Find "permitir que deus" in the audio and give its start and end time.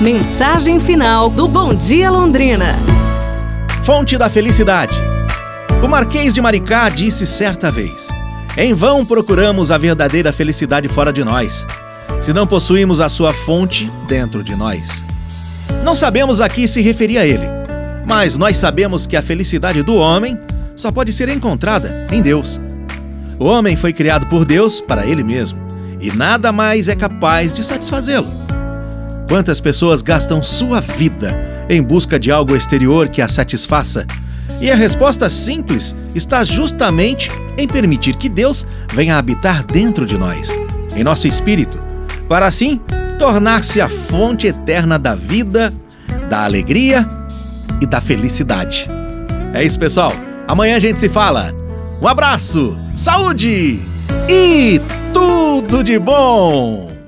37.68-38.66